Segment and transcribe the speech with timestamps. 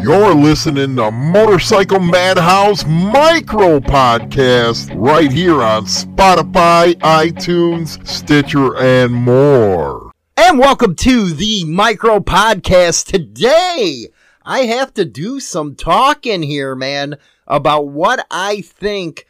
[0.00, 10.12] You're listening to Motorcycle Madhouse Micro Podcast right here on Spotify, iTunes, Stitcher, and more.
[10.36, 13.06] And welcome to the Micro Podcast.
[13.06, 14.06] Today,
[14.44, 17.16] I have to do some talking here, man,
[17.48, 19.26] about what I think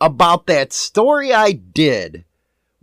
[0.00, 2.24] about that story I did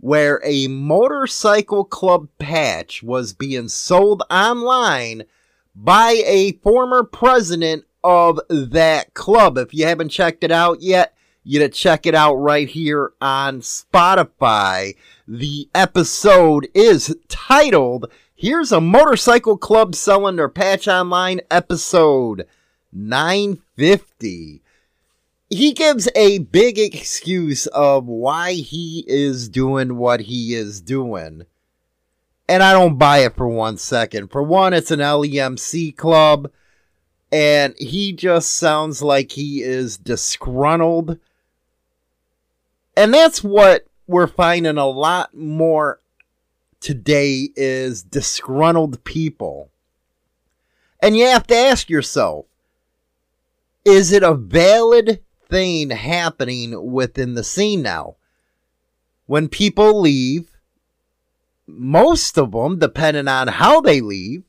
[0.00, 5.24] where a motorcycle club patch was being sold online
[5.84, 9.56] by a former president of that club.
[9.58, 13.60] If you haven't checked it out yet, you to check it out right here on
[13.60, 14.96] Spotify.
[15.26, 22.46] The episode is titled Here's a Motorcycle Club Selling Their Patch Online episode
[22.92, 24.62] 950
[25.50, 31.44] he gives a big excuse of why he is doing what he is doing.
[32.48, 34.30] And I don't buy it for one second.
[34.30, 36.50] For one, it's an LEMC club,
[37.30, 41.18] and he just sounds like he is disgruntled.
[42.96, 46.00] And that's what we're finding a lot more
[46.80, 49.70] today is disgruntled people.
[51.00, 52.46] And you have to ask yourself,
[53.84, 58.16] is it a valid thing happening within the scene now.
[59.26, 60.47] When people leave,
[61.78, 64.42] most of them, depending on how they leave,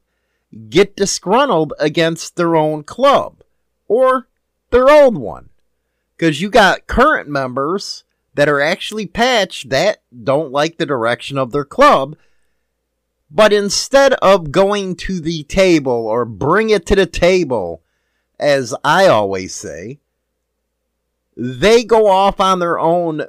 [0.70, 3.44] get disgruntled against their own club
[3.88, 4.28] or
[4.72, 5.50] their old one.
[6.18, 11.52] Because you got current members that are actually patched that don't like the direction of
[11.52, 12.16] their club.
[13.32, 17.82] But instead of going to the table or bring it to the table,
[18.40, 20.00] as I always say,
[21.38, 23.24] they go off on their own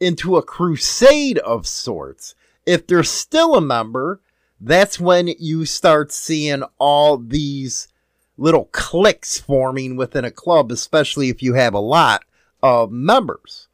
[0.00, 2.34] into a crusade of sorts.
[2.66, 4.20] If they're still a member,
[4.60, 7.88] that's when you start seeing all these
[8.36, 12.24] little cliques forming within a club, especially if you have a lot
[12.62, 13.68] of members.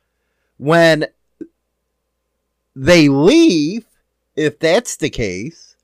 [0.58, 1.06] When
[2.74, 3.86] they leave,
[4.36, 5.76] if that's the case,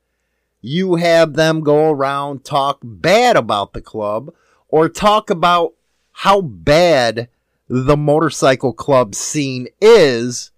[0.60, 4.32] you have them go around talk bad about the club
[4.69, 5.75] or talk about
[6.12, 7.28] how bad
[7.69, 10.51] the motorcycle club scene is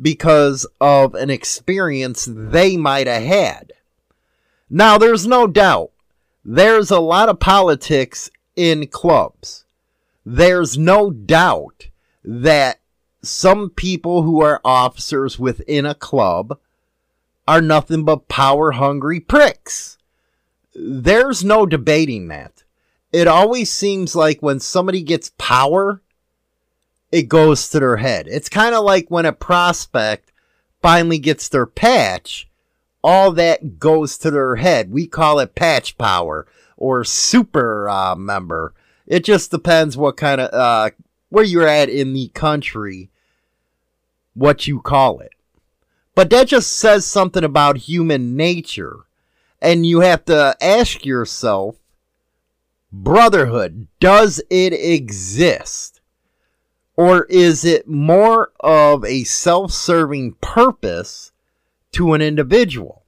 [0.00, 3.72] because of an experience they might have had.
[4.68, 5.90] Now, there's no doubt
[6.44, 9.64] there's a lot of politics in clubs.
[10.24, 11.88] There's no doubt
[12.24, 12.78] that
[13.22, 16.58] some people who are officers within a club
[17.48, 19.98] are nothing but power hungry pricks.
[20.74, 22.64] There's no debating that.
[23.12, 26.02] It always seems like when somebody gets power,
[27.12, 28.26] it goes to their head.
[28.28, 30.32] It's kind of like when a prospect
[30.82, 32.48] finally gets their patch,
[33.02, 34.90] all that goes to their head.
[34.90, 36.46] We call it patch power
[36.76, 38.74] or super uh, member.
[39.06, 40.90] It just depends what kind of uh,
[41.28, 43.10] where you're at in the country,
[44.34, 45.32] what you call it.
[46.14, 49.00] But that just says something about human nature.
[49.60, 51.76] And you have to ask yourself
[52.92, 55.95] brotherhood, does it exist?
[56.96, 61.32] Or is it more of a self serving purpose
[61.92, 63.04] to an individual?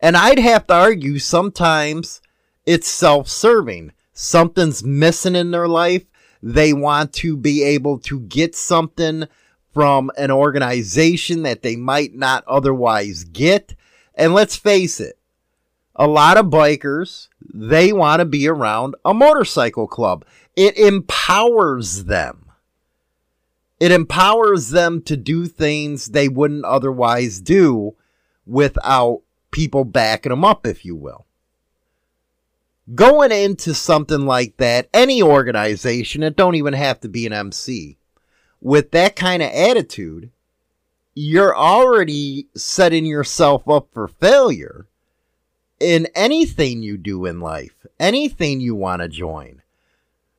[0.00, 2.20] And I'd have to argue sometimes
[2.66, 3.92] it's self serving.
[4.12, 6.04] Something's missing in their life.
[6.42, 9.26] They want to be able to get something
[9.72, 13.74] from an organization that they might not otherwise get.
[14.14, 15.18] And let's face it,
[15.94, 20.24] a lot of bikers, they want to be around a motorcycle club.
[20.56, 22.45] It empowers them.
[23.78, 27.94] It empowers them to do things they wouldn't otherwise do
[28.46, 31.26] without people backing them up, if you will.
[32.94, 37.98] Going into something like that, any organization, it don't even have to be an MC,
[38.60, 40.30] with that kind of attitude,
[41.14, 44.86] you're already setting yourself up for failure
[45.80, 49.62] in anything you do in life, anything you want to join.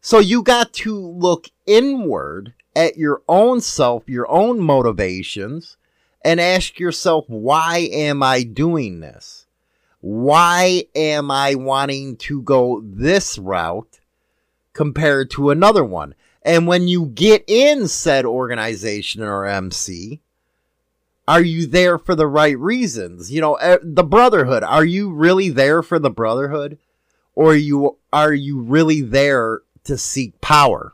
[0.01, 5.77] So you got to look inward at your own self, your own motivations,
[6.23, 9.47] and ask yourself, why am I doing this?
[9.99, 13.99] Why am I wanting to go this route
[14.73, 16.13] compared to another one?
[16.43, 20.21] And when you get in said organization or MC,
[21.27, 23.31] are you there for the right reasons?
[23.31, 26.77] You know, eh, the brotherhood, are you really there for the brotherhood?
[27.33, 30.93] Or you are you really there to seek power?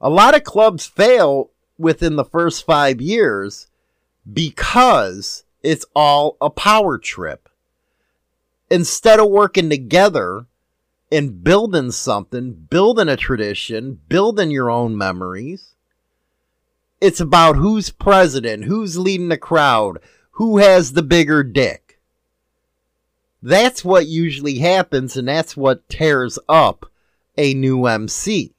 [0.00, 3.68] A lot of clubs fail within the first five years
[4.30, 7.48] because it's all a power trip.
[8.70, 10.46] Instead of working together
[11.10, 15.74] and building something, building a tradition, building your own memories.
[17.00, 19.98] It's about who's president, who's leading the crowd,
[20.32, 22.00] who has the bigger dick.
[23.42, 26.90] That's what usually happens, and that's what tears up
[27.36, 28.55] a new MC.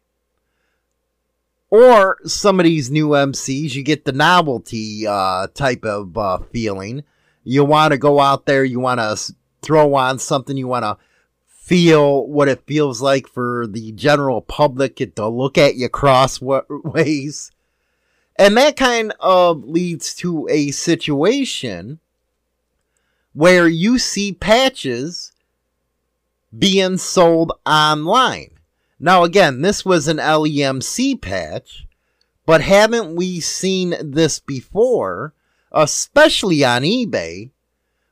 [1.70, 7.04] Or some of these new MCs, you get the novelty uh, type of uh, feeling.
[7.44, 10.98] You want to go out there, you want to throw on something, you want to
[11.46, 17.52] feel what it feels like for the general public to look at you crossways.
[18.40, 22.00] And that kind of leads to a situation
[23.34, 25.32] where you see patches
[26.58, 28.57] being sold online.
[29.00, 31.86] Now, again, this was an LEMC patch,
[32.46, 35.34] but haven't we seen this before,
[35.72, 37.52] especially on eBay,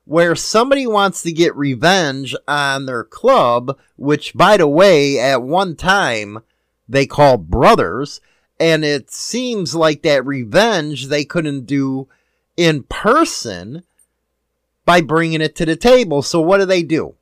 [0.05, 5.75] where somebody wants to get revenge on their club, which, by the way, at one
[5.75, 6.43] time
[6.87, 8.21] they called brothers,
[8.59, 12.07] and it seems like that revenge they couldn't do
[12.55, 13.83] in person
[14.85, 16.21] by bringing it to the table.
[16.21, 17.15] So, what do they do?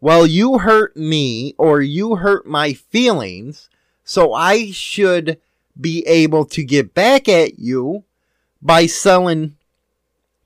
[0.00, 3.70] Well, you hurt me or you hurt my feelings,
[4.04, 5.40] so I should
[5.78, 8.04] be able to get back at you
[8.60, 9.56] by selling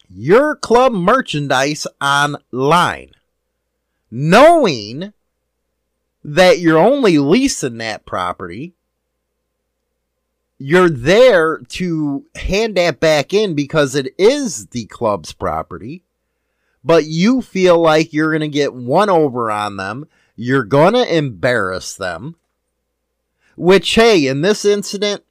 [0.08, 3.10] your club merchandise online,
[4.10, 5.12] knowing
[6.22, 8.74] that you're only leasing that property.
[10.58, 16.04] You're there to hand that back in because it is the club's property
[16.82, 20.08] but you feel like you're going to get one over on them.
[20.36, 22.36] You're going to embarrass them.
[23.56, 25.22] Which, hey, in this incident,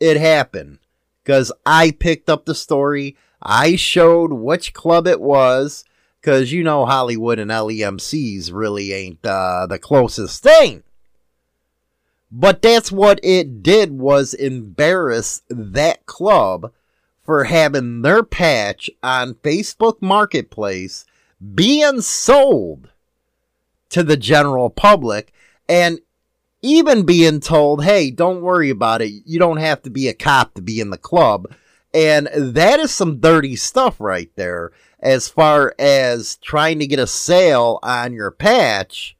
[0.00, 0.78] it happened
[1.22, 3.16] because I picked up the story.
[3.42, 5.84] I showed which club it was
[6.20, 10.82] because you know Hollywood and LEMCs really ain't uh, the closest thing.
[12.32, 16.72] But that's what it did was embarrass that club
[17.24, 21.04] for having their patch on Facebook Marketplace
[21.54, 22.90] being sold
[23.90, 25.32] to the general public
[25.68, 26.00] and
[26.62, 29.12] even being told, hey, don't worry about it.
[29.26, 31.54] You don't have to be a cop to be in the club.
[31.92, 37.06] And that is some dirty stuff right there as far as trying to get a
[37.06, 39.16] sale on your patch.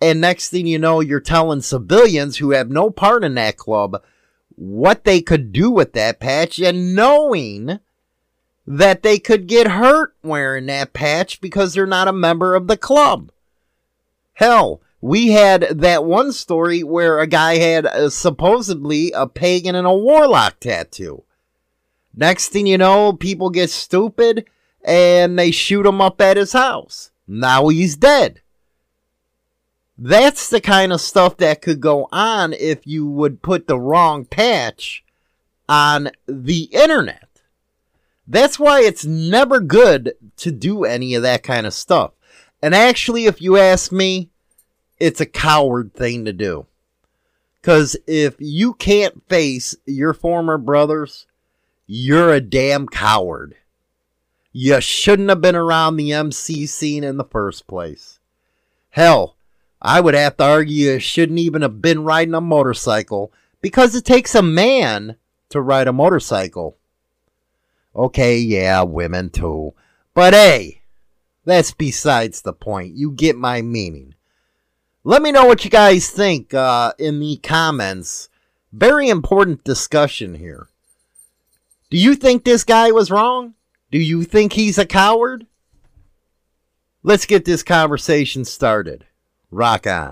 [0.00, 4.02] And next thing you know, you're telling civilians who have no part in that club
[4.60, 7.80] what they could do with that patch and knowing
[8.66, 12.76] that they could get hurt wearing that patch because they're not a member of the
[12.76, 13.32] club.
[14.34, 19.86] Hell, we had that one story where a guy had a, supposedly a pagan and
[19.86, 21.24] a warlock tattoo.
[22.14, 24.44] Next thing you know, people get stupid
[24.84, 27.12] and they shoot him up at his house.
[27.26, 28.42] Now he's dead.
[30.02, 34.24] That's the kind of stuff that could go on if you would put the wrong
[34.24, 35.04] patch
[35.68, 37.28] on the internet.
[38.26, 42.12] That's why it's never good to do any of that kind of stuff.
[42.62, 44.30] And actually, if you ask me,
[44.98, 46.64] it's a coward thing to do.
[47.60, 51.26] Because if you can't face your former brothers,
[51.86, 53.54] you're a damn coward.
[54.50, 58.18] You shouldn't have been around the MC scene in the first place.
[58.90, 59.36] Hell,
[59.82, 64.04] I would have to argue you shouldn't even have been riding a motorcycle because it
[64.04, 65.16] takes a man
[65.48, 66.76] to ride a motorcycle.
[67.94, 69.74] Okay, yeah, women too.
[70.14, 70.82] But hey,
[71.44, 72.94] that's besides the point.
[72.94, 74.14] You get my meaning.
[75.02, 78.28] Let me know what you guys think uh, in the comments.
[78.72, 80.68] Very important discussion here.
[81.88, 83.54] Do you think this guy was wrong?
[83.90, 85.46] Do you think he's a coward?
[87.02, 89.06] Let's get this conversation started.
[89.50, 90.08] Rock on.